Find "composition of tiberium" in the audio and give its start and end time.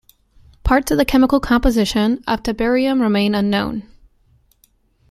1.39-3.01